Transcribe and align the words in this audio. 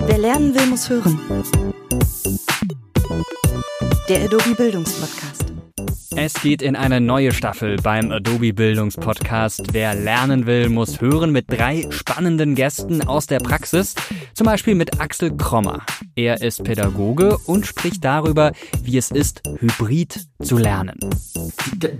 Wer 0.00 0.18
lernen 0.18 0.54
will, 0.54 0.66
muss 0.66 0.88
hören. 0.88 1.18
Der 4.08 4.24
Adobe 4.24 4.54
Bildungspodcast. 4.56 5.47
Es 6.20 6.34
geht 6.34 6.62
in 6.62 6.74
eine 6.74 7.00
neue 7.00 7.32
Staffel 7.32 7.76
beim 7.76 8.10
Adobe 8.10 8.52
Bildungspodcast. 8.52 9.72
Wer 9.72 9.94
lernen 9.94 10.46
will, 10.46 10.68
muss 10.68 11.00
hören 11.00 11.30
mit 11.30 11.44
drei 11.48 11.86
spannenden 11.90 12.56
Gästen 12.56 13.06
aus 13.06 13.28
der 13.28 13.38
Praxis. 13.38 13.94
Zum 14.34 14.44
Beispiel 14.44 14.74
mit 14.74 15.00
Axel 15.00 15.36
Krommer. 15.36 15.86
Er 16.16 16.42
ist 16.42 16.64
Pädagoge 16.64 17.38
und 17.46 17.68
spricht 17.68 18.04
darüber, 18.04 18.50
wie 18.82 18.98
es 18.98 19.12
ist, 19.12 19.42
hybrid 19.60 20.26
zu 20.42 20.58
lernen. 20.58 20.98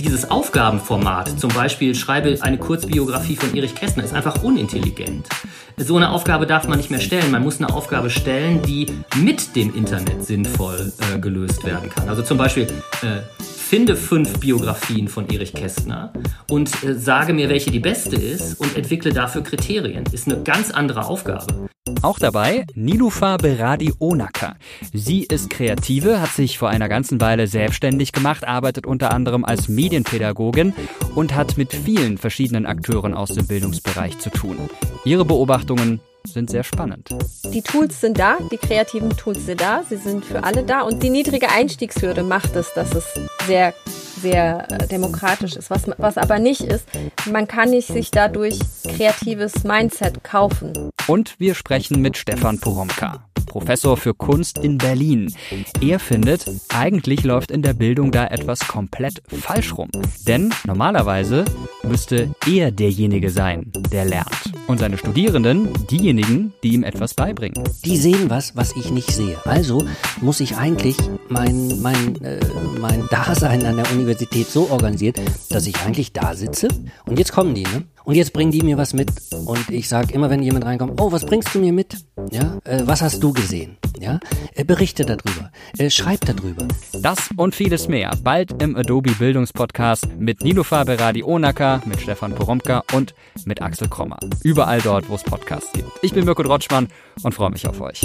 Dieses 0.00 0.28
Aufgabenformat, 0.28 1.38
zum 1.38 1.50
Beispiel 1.54 1.94
schreibe 1.94 2.36
eine 2.40 2.58
Kurzbiografie 2.58 3.36
von 3.36 3.54
Erich 3.54 3.76
Kästner, 3.76 4.02
ist 4.02 4.14
einfach 4.14 4.42
unintelligent. 4.42 5.28
So 5.76 5.96
eine 5.96 6.10
Aufgabe 6.10 6.48
darf 6.48 6.66
man 6.66 6.78
nicht 6.78 6.90
mehr 6.90 6.98
stellen. 6.98 7.30
Man 7.30 7.44
muss 7.44 7.60
eine 7.60 7.72
Aufgabe 7.72 8.10
stellen, 8.10 8.62
die 8.62 8.86
mit 9.22 9.54
dem 9.54 9.72
Internet 9.76 10.24
sinnvoll 10.24 10.92
äh, 11.14 11.20
gelöst 11.20 11.64
werden 11.64 11.88
kann. 11.88 12.08
Also 12.08 12.22
zum 12.22 12.36
Beispiel 12.36 12.64
äh, 13.02 13.20
finde 13.68 13.96
fünf 13.96 14.40
Biografien 14.40 15.08
von 15.08 15.28
Erich 15.28 15.52
Kästner 15.52 16.14
und 16.50 16.82
äh, 16.84 16.94
sage 16.94 17.34
mir, 17.34 17.50
welche 17.50 17.70
die 17.70 17.80
beste 17.80 18.16
ist 18.16 18.58
und 18.58 18.74
entwickle 18.74 19.12
dafür 19.12 19.42
Kriterien. 19.42 20.04
Ist 20.10 20.26
eine 20.26 20.42
ganz 20.42 20.70
andere 20.70 21.04
Aufgabe. 21.04 21.68
Auch 22.00 22.18
dabei 22.18 22.64
Nilufa 22.74 23.36
Beradi 23.36 23.92
Onaka. 23.98 24.56
Sie 24.94 25.24
ist 25.24 25.50
Kreative, 25.50 26.22
hat 26.22 26.30
sich 26.30 26.56
vor 26.56 26.70
einer 26.70 26.88
ganzen 26.88 27.20
Weile 27.20 27.46
selbstständig 27.46 28.12
gemacht, 28.12 28.48
arbeitet 28.48 28.86
unter 28.86 29.12
anderem 29.12 29.44
als 29.44 29.68
Medienpädagogin 29.68 30.72
und 31.14 31.34
hat 31.34 31.58
mit 31.58 31.74
vielen 31.74 32.16
verschiedenen 32.16 32.64
Akteuren 32.64 33.12
aus 33.12 33.34
dem 33.34 33.46
Bildungsbereich 33.46 34.18
zu 34.18 34.30
tun. 34.30 34.56
Ihre 35.04 35.26
Beobachtungen 35.26 36.00
sind 36.24 36.48
sehr 36.48 36.64
spannend. 36.64 37.10
Die 37.52 37.62
Tools 37.62 38.00
sind 38.00 38.18
da, 38.18 38.38
die 38.50 38.56
kreativen 38.56 39.10
Tools 39.10 39.44
sind 39.44 39.60
da, 39.60 39.82
sie 39.86 39.96
sind 39.96 40.24
für 40.24 40.42
alle 40.42 40.62
da 40.62 40.82
und 40.82 41.02
die 41.02 41.10
niedrige 41.10 41.50
Einstiegshürde 41.50 42.22
macht 42.22 42.56
es, 42.56 42.72
dass 42.74 42.94
es 42.94 43.04
sehr 43.48 43.74
sehr 44.18 44.70
äh, 44.70 44.86
demokratisch 44.88 45.56
ist. 45.56 45.70
Was, 45.70 45.84
was 45.96 46.18
aber 46.18 46.38
nicht 46.38 46.60
ist, 46.60 46.86
man 47.30 47.46
kann 47.46 47.70
nicht 47.70 47.88
sich 47.88 48.10
dadurch 48.10 48.58
kreatives 48.82 49.64
Mindset 49.64 50.24
kaufen. 50.24 50.90
Und 51.06 51.38
wir 51.38 51.54
sprechen 51.54 52.02
mit 52.02 52.16
Stefan 52.16 52.58
Poromka. 52.58 53.24
Professor 53.46 53.96
für 53.96 54.12
Kunst 54.12 54.58
in 54.58 54.76
Berlin. 54.76 55.34
Er 55.80 55.98
findet, 55.98 56.44
eigentlich 56.68 57.24
läuft 57.24 57.50
in 57.50 57.62
der 57.62 57.72
Bildung 57.72 58.12
da 58.12 58.26
etwas 58.26 58.58
komplett 58.58 59.22
falsch 59.26 59.76
rum. 59.76 59.88
Denn 60.26 60.52
normalerweise 60.66 61.46
müsste 61.82 62.30
er 62.46 62.70
derjenige 62.70 63.30
sein, 63.30 63.72
der 63.90 64.04
lernt. 64.04 64.47
Und 64.68 64.78
seine 64.78 64.98
Studierenden 64.98 65.70
diejenigen, 65.90 66.52
die 66.62 66.74
ihm 66.74 66.84
etwas 66.84 67.14
beibringen. 67.14 67.64
Die 67.86 67.96
sehen 67.96 68.28
was, 68.28 68.54
was 68.54 68.76
ich 68.76 68.90
nicht 68.90 69.10
sehe. 69.10 69.38
Also 69.46 69.82
muss 70.20 70.40
ich 70.40 70.58
eigentlich 70.58 70.94
mein, 71.30 71.80
mein, 71.80 72.22
äh, 72.22 72.38
mein 72.78 73.08
Dasein 73.10 73.64
an 73.64 73.76
der 73.76 73.90
Universität 73.90 74.46
so 74.46 74.68
organisiert, 74.70 75.18
dass 75.48 75.66
ich 75.66 75.74
eigentlich 75.80 76.12
da 76.12 76.34
sitze. 76.34 76.68
Und 77.06 77.18
jetzt 77.18 77.32
kommen 77.32 77.54
die, 77.54 77.62
ne? 77.62 77.84
Und 78.04 78.14
jetzt 78.14 78.34
bringen 78.34 78.52
die 78.52 78.60
mir 78.60 78.76
was 78.76 78.92
mit. 78.92 79.10
Und 79.46 79.70
ich 79.70 79.88
sage 79.88 80.12
immer, 80.12 80.28
wenn 80.28 80.42
jemand 80.42 80.66
reinkommt, 80.66 81.00
oh, 81.00 81.10
was 81.10 81.24
bringst 81.24 81.54
du 81.54 81.60
mir 81.60 81.72
mit? 81.72 81.96
Ja, 82.30 82.58
äh, 82.64 82.82
was 82.84 83.00
hast 83.00 83.22
du 83.22 83.32
gesehen? 83.32 83.77
Ja, 84.00 84.20
berichte 84.64 85.04
darüber, 85.04 85.50
äh, 85.76 85.90
schreib 85.90 86.20
darüber. 86.24 86.66
Das 86.92 87.30
und 87.36 87.54
vieles 87.54 87.88
mehr 87.88 88.16
bald 88.22 88.62
im 88.62 88.76
Adobe 88.76 89.10
Bildungspodcast 89.12 90.18
mit 90.18 90.42
Nilofa 90.42 90.84
Beradi 90.84 91.22
Onaka, 91.24 91.82
mit 91.84 92.00
Stefan 92.00 92.34
Poromka 92.34 92.84
und 92.92 93.14
mit 93.44 93.60
Axel 93.60 93.88
Krommer. 93.88 94.18
Überall 94.44 94.80
dort, 94.80 95.08
wo 95.08 95.14
es 95.14 95.24
Podcasts 95.24 95.72
gibt. 95.72 95.90
Ich 96.02 96.12
bin 96.12 96.24
Mirko 96.24 96.42
Drotschmann 96.42 96.88
und 97.22 97.34
freue 97.34 97.50
mich 97.50 97.66
auf 97.66 97.80
euch. 97.80 98.02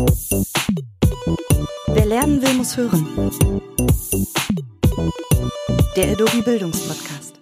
Wer 1.87 2.05
lernen 2.05 2.41
will, 2.41 2.53
muss 2.55 2.75
hören. 2.75 3.07
Der 5.95 6.11
Adobe 6.11 6.41
Bildungspodcast. 6.43 7.32